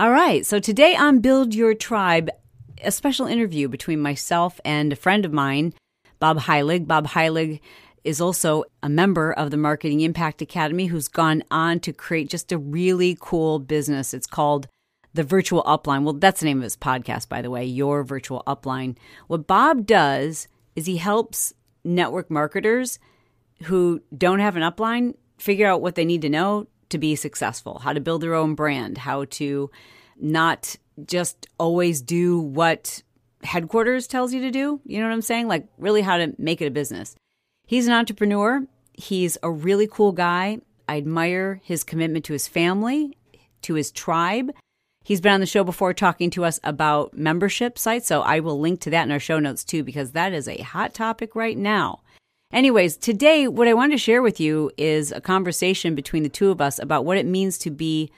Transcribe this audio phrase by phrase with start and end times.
[0.00, 0.46] All right.
[0.46, 2.30] So today on Build Your Tribe,
[2.82, 5.74] a special interview between myself and a friend of mine,
[6.18, 6.86] Bob Heilig.
[6.86, 7.60] Bob Heilig
[8.02, 12.50] is also a member of the Marketing Impact Academy who's gone on to create just
[12.50, 14.14] a really cool business.
[14.14, 14.68] It's called
[15.12, 16.04] the Virtual Upline.
[16.04, 18.96] Well, that's the name of his podcast, by the way, Your Virtual Upline.
[19.26, 21.52] What Bob does is he helps
[21.84, 22.98] network marketers
[23.64, 27.78] who don't have an upline figure out what they need to know to be successful,
[27.78, 29.70] how to build their own brand, how to
[30.20, 30.76] not
[31.06, 33.02] just always do what
[33.42, 34.80] headquarters tells you to do.
[34.84, 35.48] You know what I'm saying?
[35.48, 37.16] Like, really, how to make it a business.
[37.66, 38.66] He's an entrepreneur.
[38.92, 40.58] He's a really cool guy.
[40.88, 43.16] I admire his commitment to his family,
[43.62, 44.50] to his tribe.
[45.04, 48.06] He's been on the show before talking to us about membership sites.
[48.06, 50.58] So I will link to that in our show notes too, because that is a
[50.58, 52.00] hot topic right now.
[52.52, 56.50] Anyways, today, what I wanted to share with you is a conversation between the two
[56.50, 58.10] of us about what it means to be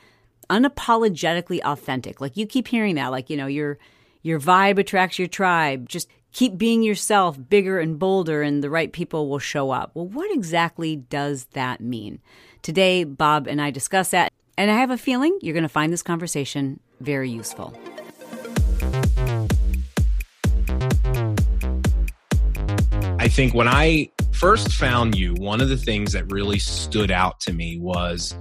[0.49, 2.19] unapologetically authentic.
[2.19, 3.79] Like you keep hearing that, like, you know, your
[4.23, 5.87] your vibe attracts your tribe.
[5.87, 9.91] Just keep being yourself, bigger and bolder, and the right people will show up.
[9.93, 12.19] Well, what exactly does that mean?
[12.63, 15.93] Today, Bob and I discuss that, and I have a feeling you're going to find
[15.93, 17.77] this conversation very useful.
[23.19, 27.41] I think when I first found you, one of the things that really stood out
[27.41, 28.35] to me was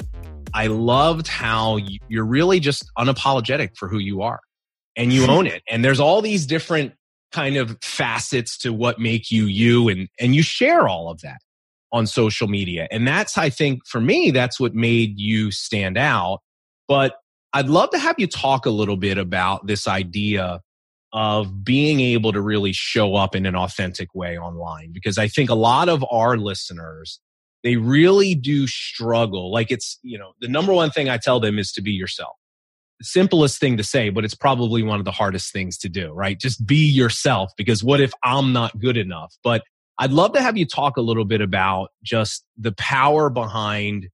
[0.53, 4.39] I loved how you're really just unapologetic for who you are
[4.95, 5.63] and you own it.
[5.69, 6.93] And there's all these different
[7.31, 11.37] kind of facets to what make you you and and you share all of that
[11.93, 12.87] on social media.
[12.91, 16.39] And that's I think for me that's what made you stand out.
[16.87, 17.15] But
[17.53, 20.61] I'd love to have you talk a little bit about this idea
[21.13, 25.49] of being able to really show up in an authentic way online because I think
[25.49, 27.19] a lot of our listeners
[27.63, 31.59] they really do struggle like it's you know the number one thing I tell them
[31.59, 32.35] is to be yourself.
[32.99, 36.13] The simplest thing to say but it's probably one of the hardest things to do
[36.13, 36.39] right?
[36.39, 39.35] Just be yourself because what if I'm not good enough?
[39.43, 39.63] But
[39.97, 44.07] I'd love to have you talk a little bit about just the power behind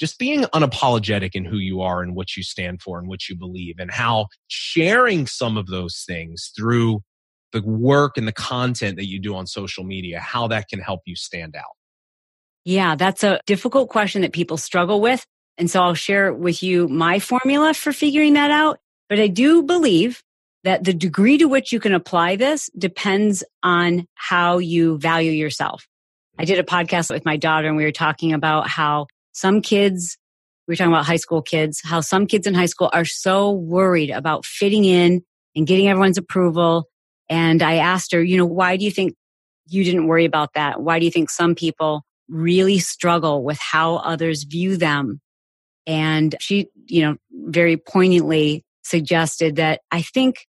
[0.00, 3.36] just being unapologetic in who you are and what you stand for and what you
[3.36, 7.00] believe and how sharing some of those things through
[7.52, 11.00] the work and the content that you do on social media how that can help
[11.04, 11.76] you stand out.
[12.64, 15.24] Yeah that's a difficult question that people struggle with.
[15.58, 18.78] And so i'll share with you my formula for figuring that out.
[19.08, 20.22] But i do believe
[20.64, 25.86] that the degree to which you can apply this depends on how you value yourself.
[26.38, 30.18] I did a podcast with my daughter and we were talking about how some kids,
[30.66, 33.50] we are talking about high school kids, how some kids in high school are so
[33.50, 35.22] worried about fitting in
[35.56, 36.88] and getting everyone's approval.
[37.28, 39.14] And I asked her, you know, why do you think
[39.66, 40.80] you didn't worry about that?
[40.82, 45.20] Why do you think some people really struggle with how others view them?
[45.86, 50.46] And she, you know, very poignantly suggested that I think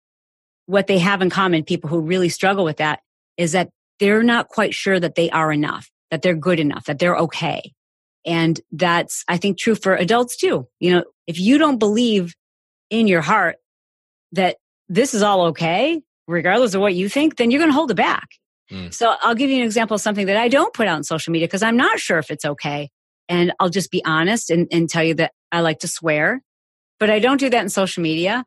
[0.66, 3.00] what they have in common, people who really struggle with that,
[3.38, 3.70] is that
[4.00, 7.74] they're not quite sure that they are enough, that they're good enough, that they're okay.
[8.26, 10.68] And that's, I think, true for adults too.
[10.80, 12.34] You know, if you don't believe
[12.90, 13.58] in your heart
[14.32, 14.58] that
[14.90, 17.96] this is all okay, regardless of what you think, then you're going to hold it
[17.96, 18.28] back.
[18.72, 18.94] Mm.
[18.94, 21.32] So I'll give you an example of something that I don't put out on social
[21.32, 22.90] media because I'm not sure if it's okay.
[23.30, 26.42] And I'll just be honest and, and tell you that I like to swear,
[27.00, 28.44] but I don't do that in social media.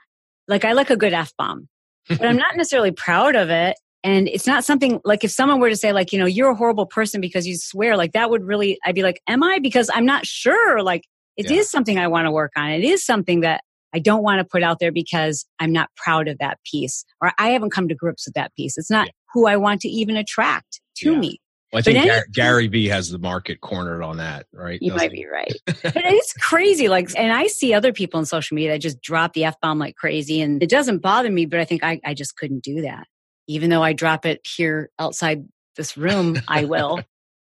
[0.46, 1.68] Like I like a good F bomb,
[2.08, 3.76] but I'm not necessarily proud of it.
[4.08, 6.54] And it's not something like if someone were to say, like, you know, you're a
[6.54, 9.58] horrible person because you swear, like that would really, I'd be like, am I?
[9.58, 10.82] Because I'm not sure.
[10.82, 11.02] Like,
[11.36, 11.58] it yeah.
[11.58, 12.70] is something I want to work on.
[12.70, 13.62] It is something that
[13.94, 17.32] I don't want to put out there because I'm not proud of that piece or
[17.38, 18.78] I haven't come to grips with that piece.
[18.78, 19.12] It's not yeah.
[19.34, 21.18] who I want to even attract to yeah.
[21.18, 21.40] me.
[21.70, 24.80] Well, I think Gar- Gary Vee has the market cornered on that, right?
[24.80, 25.52] You might be right.
[25.66, 26.88] but it's crazy.
[26.88, 29.78] Like, and I see other people on social media that just drop the F bomb
[29.78, 32.80] like crazy and it doesn't bother me, but I think I, I just couldn't do
[32.80, 33.06] that
[33.48, 35.44] even though I drop it here outside
[35.76, 37.00] this room, I will.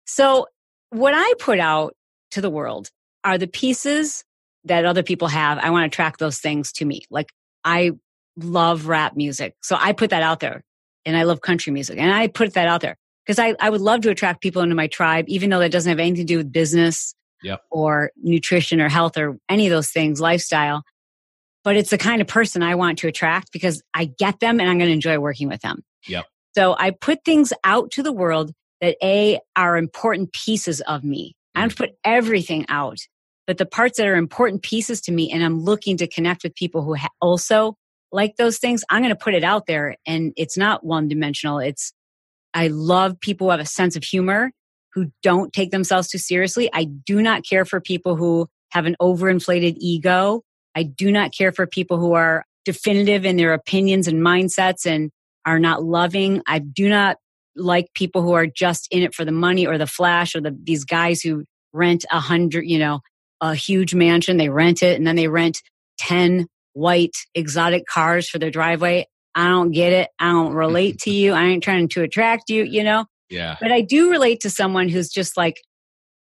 [0.05, 0.47] So,
[0.89, 1.95] what I put out
[2.31, 2.89] to the world
[3.23, 4.23] are the pieces
[4.65, 5.59] that other people have.
[5.59, 7.01] I want to track those things to me.
[7.09, 7.29] Like,
[7.63, 7.91] I
[8.37, 9.55] love rap music.
[9.61, 10.63] So, I put that out there.
[11.05, 11.97] And I love country music.
[11.97, 12.95] And I put that out there
[13.25, 15.89] because I, I would love to attract people into my tribe, even though that doesn't
[15.89, 17.61] have anything to do with business yep.
[17.71, 20.83] or nutrition or health or any of those things, lifestyle.
[21.63, 24.69] But it's the kind of person I want to attract because I get them and
[24.69, 25.83] I'm going to enjoy working with them.
[26.07, 26.25] Yep.
[26.55, 31.35] So I put things out to the world that A are important pieces of me.
[31.55, 31.77] I don't mm.
[31.77, 32.97] put everything out,
[33.47, 36.55] but the parts that are important pieces to me and I'm looking to connect with
[36.55, 37.75] people who ha- also
[38.11, 41.59] like those things, I'm going to put it out there and it's not one dimensional.
[41.59, 41.93] It's,
[42.53, 44.51] I love people who have a sense of humor,
[44.93, 46.69] who don't take themselves too seriously.
[46.73, 50.41] I do not care for people who have an overinflated ego.
[50.75, 55.11] I do not care for people who are definitive in their opinions and mindsets and
[55.45, 56.41] are not loving.
[56.47, 57.17] I do not
[57.55, 60.57] like people who are just in it for the money or the flash or the,
[60.63, 63.01] these guys who rent a hundred, you know,
[63.41, 64.37] a huge mansion.
[64.37, 65.61] They rent it and then they rent
[65.99, 69.07] 10 white exotic cars for their driveway.
[69.35, 70.09] I don't get it.
[70.19, 71.33] I don't relate to you.
[71.33, 73.05] I ain't trying to attract you, you know?
[73.29, 73.55] Yeah.
[73.59, 75.55] But I do relate to someone who's just like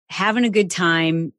[0.08, 1.32] having a good time,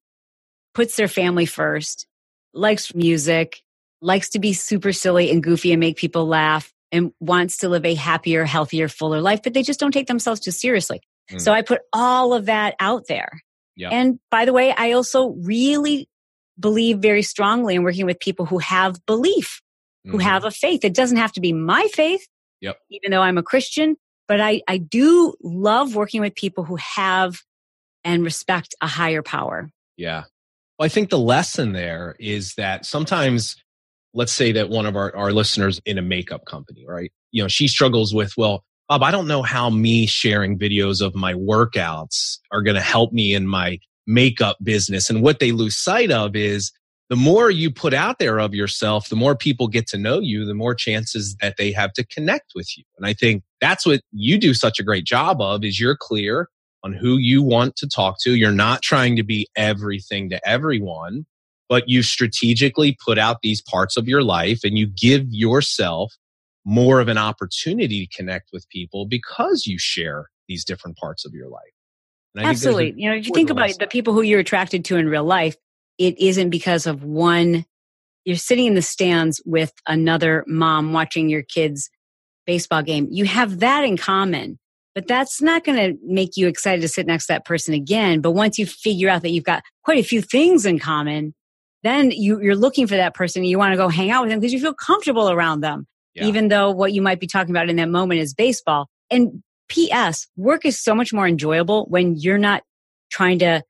[0.74, 2.08] puts their family first,
[2.56, 3.62] likes music,
[4.02, 7.86] likes to be super silly and goofy and make people laugh, and wants to live
[7.86, 11.02] a happier, healthier, fuller life, but they just don't take themselves too seriously.
[11.32, 11.42] Mm.
[11.42, 13.42] So I put all of that out there.
[13.76, 13.92] Yep.
[13.92, 16.08] And by the way, I also really
[16.58, 19.62] believe very strongly in working with people who have belief,
[20.06, 20.20] who mm-hmm.
[20.22, 20.86] have a faith.
[20.86, 22.26] It doesn't have to be my faith,
[22.62, 22.78] yep.
[22.90, 23.98] even though I'm a Christian,
[24.28, 27.42] but I, I do love working with people who have
[28.06, 29.70] and respect a higher power.
[29.98, 30.24] Yeah.
[30.80, 33.56] I think the lesson there is that sometimes
[34.14, 37.12] let's say that one of our, our listeners in a makeup company, right?
[37.32, 41.16] You know, she struggles with, well, Bob, I don't know how me sharing videos of
[41.16, 45.10] my workouts are going to help me in my makeup business.
[45.10, 46.72] And what they lose sight of is
[47.10, 50.46] the more you put out there of yourself, the more people get to know you,
[50.46, 52.84] the more chances that they have to connect with you.
[52.98, 56.50] And I think that's what you do such a great job of is you're clear
[56.86, 58.36] on who you want to talk to.
[58.36, 61.26] You're not trying to be everything to everyone
[61.70, 66.14] but you strategically put out these parts of your life and you give yourself
[66.64, 71.34] more of an opportunity to connect with people because you share these different parts of
[71.34, 71.62] your life.
[72.38, 72.94] Absolutely.
[72.98, 75.56] You know, if you think about the people who you're attracted to in real life,
[75.98, 77.66] it isn't because of one,
[78.26, 81.90] you're sitting in the stands with another mom watching your kids'
[82.46, 83.08] baseball game.
[83.10, 84.60] You have that in common,
[84.96, 88.22] but that's not going to make you excited to sit next to that person again.
[88.22, 91.36] But once you figure out that you've got quite a few things in common,
[91.84, 94.32] then you, you're looking for that person and you want to go hang out with
[94.32, 95.86] them because you feel comfortable around them.
[96.16, 96.26] Yeah.
[96.26, 98.88] Even though what you might be talking about in that moment is baseball.
[99.12, 100.28] And P.S.
[100.38, 102.64] Work is so much more enjoyable when you're not
[103.12, 103.64] trying to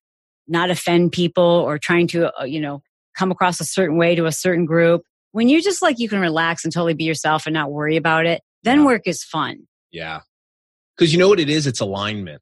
[0.47, 2.83] not offend people or trying to, uh, you know,
[3.17, 5.01] come across a certain way to a certain group.
[5.31, 8.27] When you're just like you can relax and totally be yourself and not worry about
[8.27, 8.85] it, then yeah.
[8.85, 9.67] work is fun.
[9.91, 10.21] Yeah.
[10.97, 11.67] Because you know what it is?
[11.67, 12.41] It's alignment.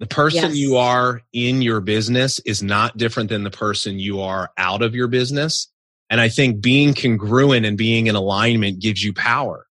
[0.00, 0.56] The person yes.
[0.56, 4.94] you are in your business is not different than the person you are out of
[4.94, 5.68] your business.
[6.10, 9.66] And I think being congruent and being in alignment gives you power.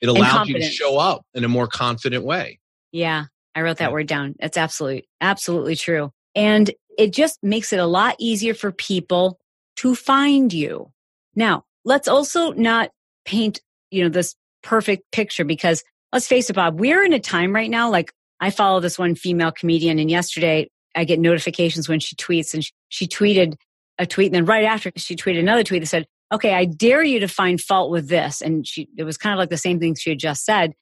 [0.00, 2.60] It allows you to show up in a more confident way.
[2.92, 3.24] Yeah.
[3.54, 3.92] I wrote that yeah.
[3.92, 4.34] word down.
[4.38, 6.10] That's absolutely, absolutely true.
[6.34, 9.38] And it just makes it a lot easier for people
[9.76, 10.92] to find you.
[11.34, 12.90] Now, let's also not
[13.24, 13.60] paint,
[13.90, 15.82] you know, this perfect picture because
[16.14, 19.16] let's face it, Bob, we're in a time right now, like I follow this one
[19.16, 23.56] female comedian, and yesterday I get notifications when she tweets, and she, she tweeted
[23.98, 27.02] a tweet, and then right after she tweeted another tweet that said, "Okay, I dare
[27.02, 29.80] you to find fault with this," and she it was kind of like the same
[29.80, 30.72] thing she had just said.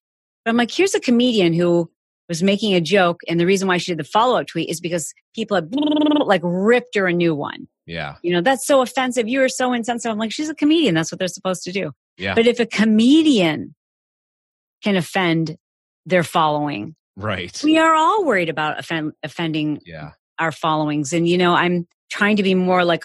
[0.44, 1.90] But I'm like, here's a comedian who
[2.28, 4.80] was making a joke, and the reason why she did the follow up tweet is
[4.80, 5.74] because people had
[6.26, 7.68] like ripped her a new one.
[7.86, 9.28] Yeah, you know that's so offensive.
[9.28, 10.12] You are so insensitive.
[10.12, 10.94] I'm like, she's a comedian.
[10.94, 11.92] That's what they're supposed to do.
[12.18, 12.34] Yeah.
[12.34, 13.74] But if a comedian
[14.82, 15.56] can offend
[16.06, 17.60] their following, Right.
[17.62, 20.12] We are all worried about offend, offending yeah.
[20.38, 21.12] our followings.
[21.12, 23.04] And, you know, I'm trying to be more like,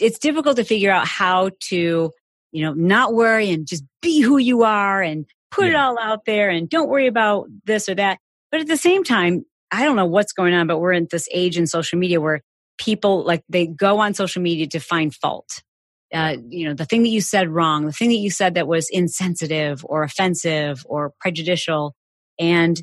[0.00, 2.10] it's difficult to figure out how to,
[2.52, 5.70] you know, not worry and just be who you are and put yeah.
[5.70, 8.18] it all out there and don't worry about this or that.
[8.50, 11.28] But at the same time, I don't know what's going on, but we're in this
[11.32, 12.42] age in social media where
[12.78, 15.62] people like they go on social media to find fault.
[16.12, 18.68] Uh, you know, the thing that you said wrong, the thing that you said that
[18.68, 21.94] was insensitive or offensive or prejudicial.
[22.38, 22.82] And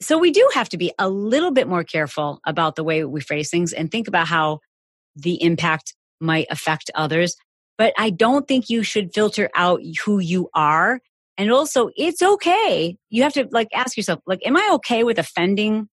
[0.00, 3.20] so we do have to be a little bit more careful about the way we
[3.20, 4.60] phrase things and think about how
[5.16, 7.36] the impact might affect others.
[7.76, 11.00] But I don't think you should filter out who you are.
[11.36, 12.96] And also, it's okay.
[13.10, 15.88] You have to like ask yourself, like, am I okay with offending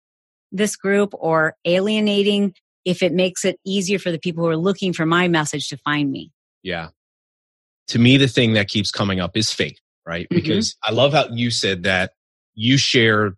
[0.53, 4.93] this group or alienating if it makes it easier for the people who are looking
[4.93, 6.31] for my message to find me?
[6.65, 6.89] Yeah.
[7.89, 10.25] To me, the thing that keeps coming up is faith, right?
[10.25, 10.35] Mm-hmm.
[10.35, 12.13] Because I love how you said that
[12.55, 13.37] you share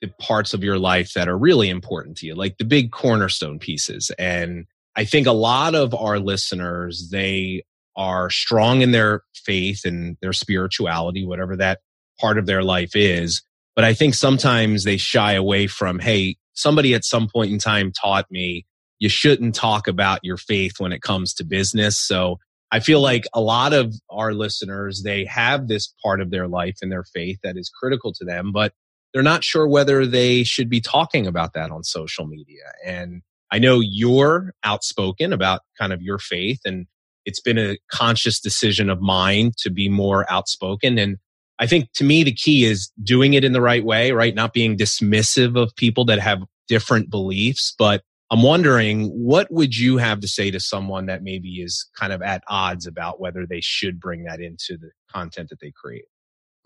[0.00, 3.60] the parts of your life that are really important to you, like the big cornerstone
[3.60, 4.10] pieces.
[4.18, 7.62] And I think a lot of our listeners, they
[7.94, 11.80] are strong in their faith and their spirituality, whatever that
[12.18, 13.42] part of their life is.
[13.76, 17.92] But I think sometimes they shy away from, hey, somebody at some point in time
[17.92, 18.66] taught me
[19.02, 21.98] you shouldn't talk about your faith when it comes to business.
[21.98, 22.38] So
[22.72, 26.78] I feel like a lot of our listeners, they have this part of their life
[26.80, 28.72] and their faith that is critical to them, but
[29.12, 32.72] they're not sure whether they should be talking about that on social media.
[32.84, 36.86] And I know you're outspoken about kind of your faith and
[37.26, 40.98] it's been a conscious decision of mine to be more outspoken.
[40.98, 41.18] And
[41.58, 44.34] I think to me, the key is doing it in the right way, right?
[44.34, 47.74] Not being dismissive of people that have different beliefs.
[47.78, 48.02] But
[48.32, 52.22] I'm wondering, what would you have to say to someone that maybe is kind of
[52.22, 56.06] at odds about whether they should bring that into the content that they create?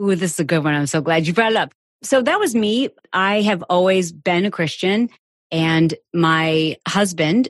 [0.01, 0.75] Ooh, this is a good one.
[0.75, 1.73] I'm so glad you brought it up.
[2.05, 2.91] So that was me.
[3.13, 5.11] I have always been a Christian
[5.51, 7.49] and my husband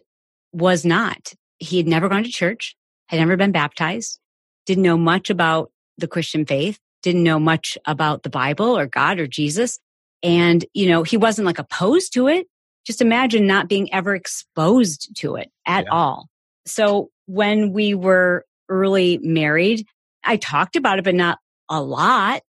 [0.51, 1.35] was not.
[1.59, 2.75] He had never gone to church,
[3.09, 4.19] had never been baptized,
[4.65, 9.19] didn't know much about the Christian faith, didn't know much about the Bible or God
[9.19, 9.79] or Jesus.
[10.23, 12.47] And, you know, he wasn't like opposed to it.
[12.87, 15.91] Just imagine not being ever exposed to it at yeah.
[15.91, 16.29] all.
[16.67, 19.87] So when we were early married,
[20.25, 21.39] I talked about it, but not
[21.69, 22.43] a lot.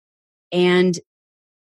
[0.51, 0.97] And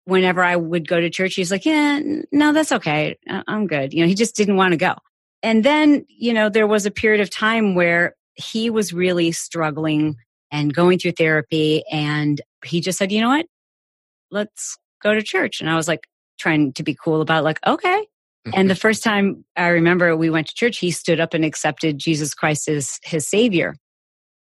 [0.06, 2.00] whenever I would go to church, he's like, yeah,
[2.32, 3.18] no, that's okay.
[3.48, 3.94] I'm good.
[3.94, 4.96] You know, he just didn't want to go.
[5.42, 10.16] And then, you know, there was a period of time where he was really struggling
[10.52, 11.84] and going through therapy.
[11.92, 13.46] And he just said, you know what?
[14.32, 15.62] Let's go to church.
[15.62, 16.08] And I was like,
[16.40, 18.06] trying to be cool about it, like, okay.
[18.46, 18.80] And the mm-hmm.
[18.80, 22.68] first time I remember we went to church, he stood up and accepted Jesus Christ
[22.70, 23.76] as his savior.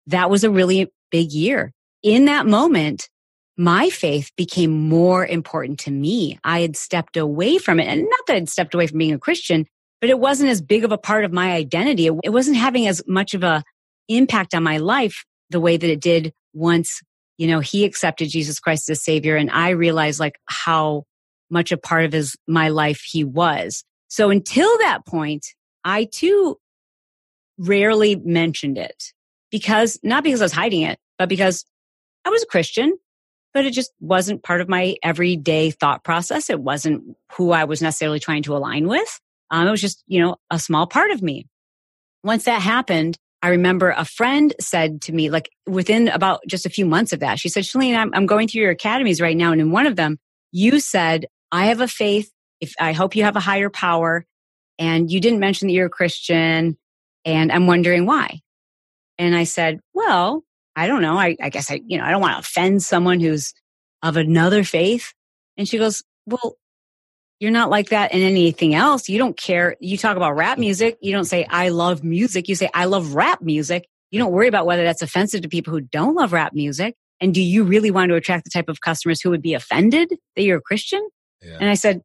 [0.08, 1.72] That was a really big year.
[2.04, 3.10] In that moment,
[3.58, 6.40] my faith became more important to me.
[6.44, 7.88] I had stepped away from it.
[7.88, 9.66] And not that I'd stepped away from being a Christian,
[10.00, 12.06] but it wasn't as big of a part of my identity.
[12.06, 13.64] It wasn't having as much of a
[14.08, 17.02] impact on my life the way that it did once,
[17.38, 19.36] you know, he accepted Jesus Christ as savior.
[19.36, 21.04] And I realized like how
[21.50, 23.84] much a part of his, my life he was.
[24.08, 25.46] So until that point,
[25.84, 26.58] I too
[27.58, 29.14] rarely mentioned it
[29.52, 31.66] because not because I was hiding it, but because
[32.26, 32.98] I was a Christian
[33.58, 36.52] but it just wasn't part of my everyday thought process.
[36.52, 39.20] It wasn't who I was necessarily trying to align with.
[39.50, 41.48] Um, it was just, you know, a small part of me.
[42.24, 46.70] Once that happened, I remember a friend said to me, like within about just a
[46.70, 49.52] few months of that, she said, Chalene, I'm, I'm going through your academies right now.
[49.52, 50.20] And in one of them,
[50.52, 52.32] you said, I have a faith.
[52.60, 54.26] If I hope you have a higher power
[54.80, 56.78] and you didn't mention that you're a Christian
[57.26, 58.42] and I'm wondering why.
[59.18, 60.44] And I said, well,
[60.76, 61.18] I don't know.
[61.18, 63.54] I, I guess I, you know, I don't want to offend someone who's
[64.04, 65.14] of another faith.
[65.58, 66.56] And she goes, well,
[67.40, 69.10] you're not like that in anything else.
[69.10, 69.76] You don't care.
[69.80, 70.62] You talk about rap mm.
[70.62, 70.98] music.
[71.02, 72.48] You don't say, I love music.
[72.48, 73.88] You say, I love rap music.
[74.12, 76.96] You don't worry about whether that's offensive to people who don't love rap music.
[77.20, 80.14] And do you really want to attract the type of customers who would be offended
[80.36, 81.08] that you're a Christian?
[81.42, 81.58] Yeah.
[81.60, 82.02] And I said,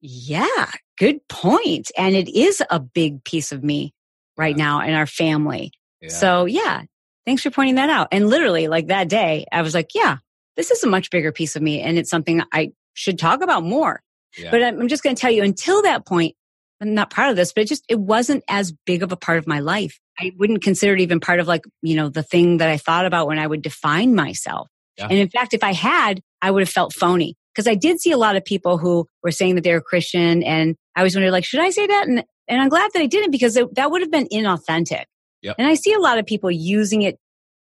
[0.00, 1.90] yeah, good point.
[1.96, 3.92] And it is a big piece of me
[4.36, 4.64] right yeah.
[4.64, 5.72] now in our family.
[6.00, 6.08] Yeah.
[6.10, 6.82] So yeah,
[7.26, 8.08] thanks for pointing that out.
[8.12, 10.18] And literally, like that day, I was like, yeah,
[10.56, 11.80] this is a much bigger piece of me.
[11.80, 14.02] And it's something I should talk about more.
[14.36, 14.50] Yeah.
[14.50, 16.36] But I'm just going to tell you until that point,
[16.80, 19.38] I'm not proud of this, but it just, it wasn't as big of a part
[19.38, 19.98] of my life.
[20.20, 23.06] I wouldn't consider it even part of like, you know, the thing that I thought
[23.06, 24.68] about when I would define myself.
[24.96, 25.08] Yeah.
[25.10, 28.12] And in fact, if I had, I would have felt phony because I did see
[28.12, 30.44] a lot of people who were saying that they were Christian.
[30.44, 32.06] And I was wondering, like, should I say that?
[32.06, 35.02] And, and I'm glad that I didn't because it, that would have been inauthentic.
[35.42, 35.56] Yep.
[35.58, 37.18] And I see a lot of people using it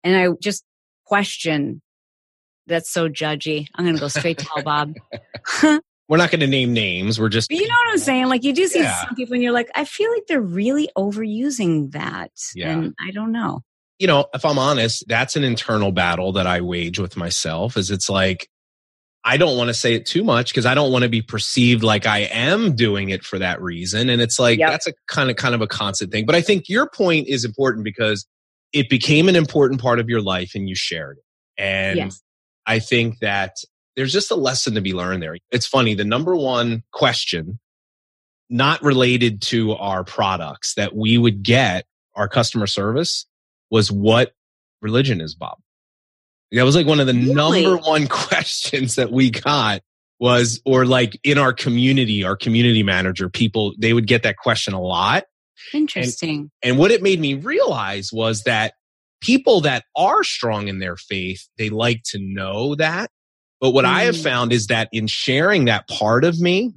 [0.05, 0.63] and I just
[1.07, 1.83] question
[2.69, 3.67] that's so judgy.
[3.75, 4.95] I'm going to go straight to hell, Bob.
[6.09, 7.19] We're not going to name names.
[7.19, 7.51] We're just.
[7.51, 8.29] you know what I'm saying?
[8.29, 9.05] Like you do see yeah.
[9.07, 12.31] some people and you're like, I feel like they're really overusing that.
[12.55, 12.71] Yeah.
[12.71, 13.63] And I don't know.
[13.99, 17.91] You know, if I'm honest, that's an internal battle that I wage with myself is
[17.91, 18.49] it's like,
[19.25, 21.83] I don't want to say it too much because I don't want to be perceived
[21.83, 24.09] like I am doing it for that reason.
[24.09, 24.71] And it's like yep.
[24.71, 26.25] that's a kind of kind of a constant thing.
[26.25, 28.27] But I think your point is important because
[28.73, 31.63] it became an important part of your life and you shared it.
[31.63, 32.23] And yes.
[32.67, 33.57] I think that
[33.97, 35.37] there's just a lesson to be learned there.
[35.51, 35.95] It's funny.
[35.95, 37.59] The number one question,
[38.49, 41.85] not related to our products that we would get
[42.15, 43.27] our customer service
[43.71, 44.33] was what
[44.81, 45.59] religion is Bob?
[46.53, 47.65] That was like one of the really?
[47.65, 49.83] number one questions that we got
[50.19, 54.75] was, or like in our community, our community manager, people, they would get that question
[54.75, 55.25] a lot.
[55.73, 56.51] Interesting.
[56.63, 58.75] And, and what it made me realize was that
[59.21, 63.11] people that are strong in their faith, they like to know that.
[63.61, 63.89] But what mm.
[63.89, 64.23] I have mm.
[64.23, 66.73] found is that in sharing that part of me,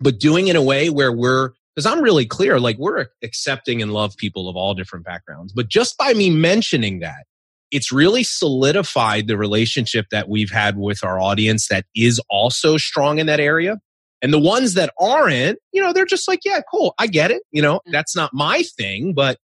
[0.00, 3.80] but doing it in a way where we're because I'm really clear, like we're accepting
[3.80, 5.54] and love people of all different backgrounds.
[5.54, 7.24] But just by me mentioning that,
[7.72, 13.18] it's really solidified the relationship that we've had with our audience that is also strong
[13.18, 13.78] in that area.
[14.20, 16.94] And the ones that aren't, you know, they're just like, yeah, cool.
[16.98, 17.42] I get it.
[17.50, 17.90] You know, mm.
[17.90, 19.38] that's not my thing, but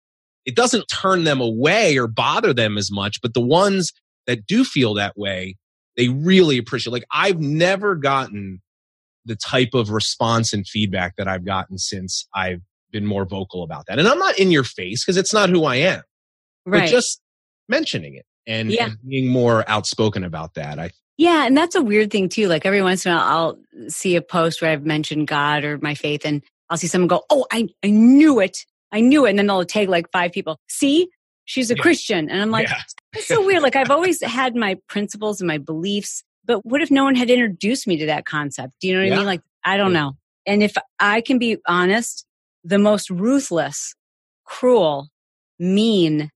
[0.45, 3.21] it doesn't turn them away or bother them as much.
[3.23, 3.93] But the ones
[4.27, 5.57] that do feel that way,
[5.97, 6.93] they really appreciate.
[6.93, 8.61] Like I've never gotten
[9.25, 12.61] the type of response and feedback that I've gotten since I've
[12.93, 13.99] been more vocal about that.
[13.99, 16.03] And I'm not in your face because it's not who I am.
[16.67, 16.83] Right.
[16.83, 17.21] But just
[17.69, 18.87] mentioning it and, yeah.
[18.87, 20.79] and, being more outspoken about that.
[20.79, 22.49] I Yeah, and that's a weird thing too.
[22.49, 25.79] Like every once in a while I'll see a post where I've mentioned God or
[25.79, 28.65] my faith and I'll see someone go, Oh, I, I knew it.
[28.93, 29.31] I knew it.
[29.31, 30.59] And then they'll tag like five people.
[30.69, 31.09] See,
[31.45, 31.83] she's a yeah.
[31.83, 32.31] Christian.
[32.31, 32.81] And I'm like, yeah.
[33.15, 33.63] it's so weird.
[33.63, 37.31] Like I've always had my principles and my beliefs but what if no one had
[37.31, 38.73] introduced me to that concept?
[38.81, 39.15] Do you know what yeah.
[39.15, 39.27] I mean?
[39.27, 40.17] Like, I don't know.
[40.47, 42.25] And if I can be honest,
[42.65, 43.95] the most ruthless,
[44.45, 45.11] cruel,
[45.59, 46.31] mean,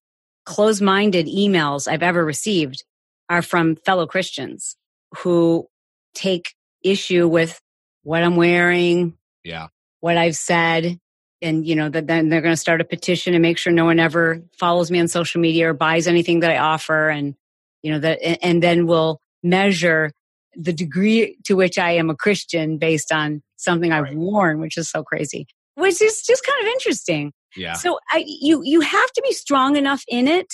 [0.45, 2.85] close minded emails I've ever received
[3.29, 4.77] are from fellow Christians
[5.19, 5.69] who
[6.15, 7.61] take issue with
[8.03, 9.17] what I'm wearing.
[9.45, 9.69] Yeah.
[10.01, 10.99] What I've said.
[11.41, 13.85] And, you know, that then they're going to start a petition and make sure no
[13.85, 17.09] one ever follows me on social media or buys anything that I offer.
[17.09, 17.35] And,
[17.83, 20.13] you know, that, and then will measure
[20.55, 24.17] the degree to which I am a Christian based on something I've right.
[24.17, 27.33] worn, which is so crazy, which is just kind of interesting.
[27.57, 27.75] Yeah.
[27.75, 30.53] So I, you, you have to be strong enough in it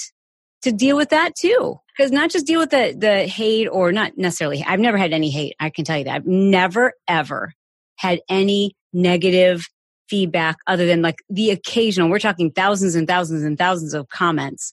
[0.62, 1.78] to deal with that too.
[1.96, 5.30] Because not just deal with the, the hate or not necessarily, I've never had any
[5.30, 5.54] hate.
[5.58, 6.14] I can tell you that.
[6.14, 7.52] I've never ever
[7.96, 9.66] had any negative
[10.08, 14.72] feedback other than like the occasional, we're talking thousands and thousands and thousands of comments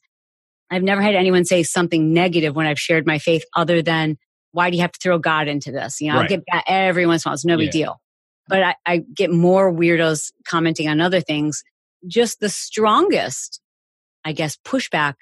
[0.72, 4.17] I've never had anyone say something negative when I've shared my faith other than,
[4.51, 6.00] why do you have to throw God into this?
[6.00, 6.24] You know, right.
[6.24, 7.34] I'll get that every once in a while.
[7.36, 8.00] It's no big deal.
[8.48, 11.63] But I, I get more weirdos commenting on other things.
[12.07, 13.62] Just the strongest,
[14.24, 15.15] I guess, pushback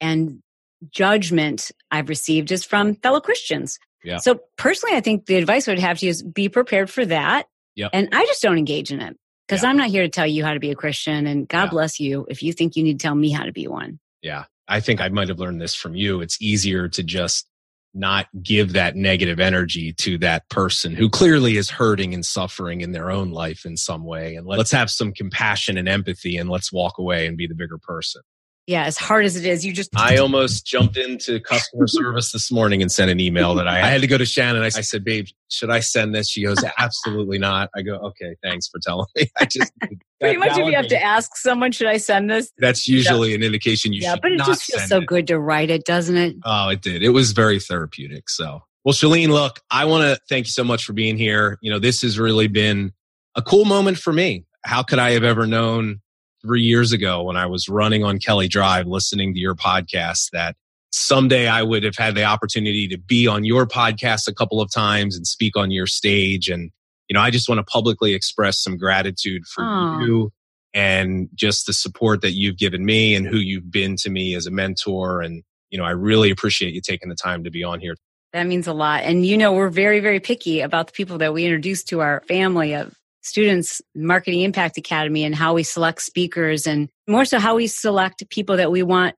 [0.00, 0.42] and
[0.90, 3.78] judgment I've received is from fellow Christians.
[4.02, 4.18] Yeah.
[4.18, 7.04] So personally, I think the advice I would have to you is be prepared for
[7.06, 7.46] that.
[7.76, 7.90] Yep.
[7.92, 9.16] And I just don't engage in it
[9.46, 9.68] because yeah.
[9.68, 11.26] I'm not here to tell you how to be a Christian.
[11.26, 11.70] And God yeah.
[11.70, 13.98] bless you if you think you need to tell me how to be one.
[14.22, 14.44] Yeah.
[14.68, 16.20] I think I might have learned this from you.
[16.20, 17.46] It's easier to just
[17.94, 22.92] not give that negative energy to that person who clearly is hurting and suffering in
[22.92, 24.36] their own life in some way.
[24.36, 27.78] And let's have some compassion and empathy and let's walk away and be the bigger
[27.78, 28.22] person
[28.70, 29.90] yeah, as hard as it is, you just.
[29.96, 33.86] I almost jumped into customer service this morning and sent an email that I, I
[33.86, 34.62] had to go to Shannon.
[34.62, 36.28] I, I, said, babe, should I send this?
[36.28, 37.68] She goes, absolutely not.
[37.74, 39.28] I go, okay, thanks for telling me.
[39.40, 39.72] I just.
[40.20, 42.52] Pretty much if you have to ask someone, should I send this?
[42.58, 44.16] That's usually an indication you yeah, should.
[44.18, 45.06] Yeah, but it just feels so it.
[45.06, 46.36] good to write it, doesn't it?
[46.44, 47.02] Oh, it did.
[47.02, 48.28] It was very therapeutic.
[48.28, 51.58] So, well, Chalene, look, I want to thank you so much for being here.
[51.62, 52.92] You know, this has really been
[53.34, 54.44] a cool moment for me.
[54.62, 56.02] How could I have ever known
[56.42, 60.56] three years ago when I was running on Kelly Drive, listening to your podcast, that
[60.90, 64.72] someday I would have had the opportunity to be on your podcast a couple of
[64.72, 66.48] times and speak on your stage.
[66.48, 66.70] And,
[67.08, 70.06] you know, I just want to publicly express some gratitude for Aww.
[70.06, 70.32] you
[70.72, 74.46] and just the support that you've given me and who you've been to me as
[74.46, 75.20] a mentor.
[75.20, 77.96] And, you know, I really appreciate you taking the time to be on here.
[78.32, 79.02] That means a lot.
[79.02, 82.22] And, you know, we're very, very picky about the people that we introduce to our
[82.28, 87.56] family of students marketing impact academy and how we select speakers and more so how
[87.56, 89.14] we select people that we want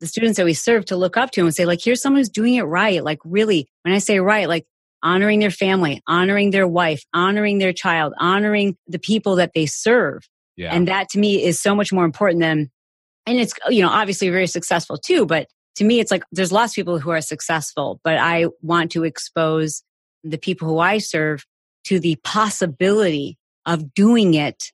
[0.00, 2.28] the students that we serve to look up to and say like here's someone who's
[2.28, 4.64] doing it right like really when i say right like
[5.02, 10.22] honoring their family honoring their wife honoring their child honoring the people that they serve
[10.56, 10.72] yeah.
[10.74, 12.70] and that to me is so much more important than
[13.26, 16.72] and it's you know obviously very successful too but to me it's like there's lots
[16.72, 19.82] of people who are successful but i want to expose
[20.22, 21.44] the people who i serve
[21.84, 23.38] to the possibility
[23.70, 24.72] of doing it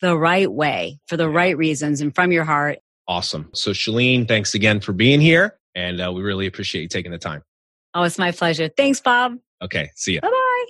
[0.00, 2.78] the right way for the right reasons and from your heart.
[3.06, 3.50] Awesome.
[3.54, 5.58] So, Chalene, thanks again for being here.
[5.74, 7.42] And uh, we really appreciate you taking the time.
[7.94, 8.68] Oh, it's my pleasure.
[8.68, 9.38] Thanks, Bob.
[9.62, 9.90] Okay.
[9.96, 10.20] See you.
[10.20, 10.64] Bye bye.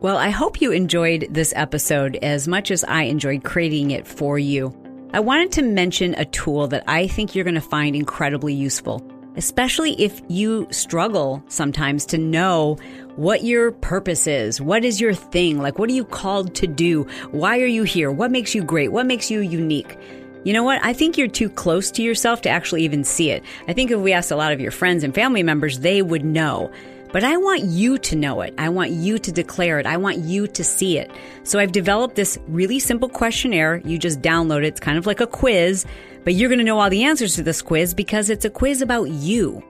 [0.00, 4.38] Well, I hope you enjoyed this episode as much as I enjoyed creating it for
[4.38, 4.74] you.
[5.12, 9.02] I wanted to mention a tool that I think you're going to find incredibly useful,
[9.36, 12.78] especially if you struggle sometimes to know
[13.16, 14.60] what your purpose is.
[14.60, 15.58] What is your thing?
[15.58, 17.06] Like, what are you called to do?
[17.30, 18.10] Why are you here?
[18.10, 18.92] What makes you great?
[18.92, 19.98] What makes you unique?
[20.44, 20.82] You know what?
[20.82, 23.44] I think you're too close to yourself to actually even see it.
[23.68, 26.24] I think if we asked a lot of your friends and family members, they would
[26.24, 26.72] know.
[27.12, 28.54] But I want you to know it.
[28.56, 29.86] I want you to declare it.
[29.86, 31.10] I want you to see it.
[31.42, 33.82] So I've developed this really simple questionnaire.
[33.84, 34.66] You just download it.
[34.66, 35.84] It's kind of like a quiz,
[36.24, 38.82] but you're going to know all the answers to this quiz because it's a quiz
[38.82, 39.62] about you.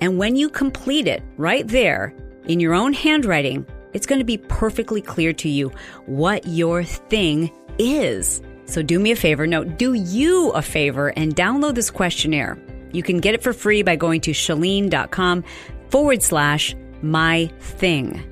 [0.00, 2.14] And when you complete it right there,
[2.46, 5.70] in your own handwriting, it's going to be perfectly clear to you
[6.06, 8.42] what your thing is.
[8.66, 9.46] So do me a favor.
[9.46, 12.58] No, do you a favor and download this questionnaire.
[12.92, 15.44] You can get it for free by going to chalene.com
[15.90, 18.22] forward slash my thing.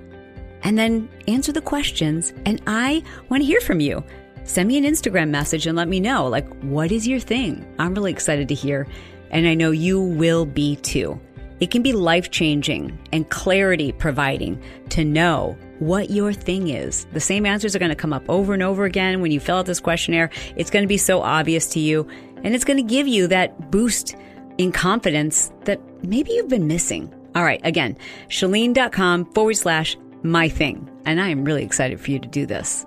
[0.63, 2.33] And then answer the questions.
[2.47, 4.05] And I want to hear from you.
[4.45, 7.65] Send me an Instagram message and let me know, like, what is your thing?
[7.79, 8.87] I'm really excited to hear.
[9.31, 11.21] And I know you will be too.
[11.61, 17.07] It can be life changing and clarity providing to know what your thing is.
[17.13, 19.59] The same answers are going to come up over and over again when you fill
[19.59, 20.31] out this questionnaire.
[20.57, 22.09] It's going to be so obvious to you
[22.45, 24.17] and it's going to give you that boost
[24.59, 27.13] in confidence that maybe you've been missing.
[27.35, 27.61] All right.
[27.65, 27.97] Again,
[28.29, 30.89] chalene.com forward slash my thing.
[31.05, 32.85] And I am really excited for you to do this.